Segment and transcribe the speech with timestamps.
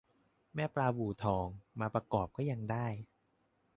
[0.55, 1.47] แม่ปลาบู่ทอง
[1.79, 2.87] มาประกอบก็ยังได้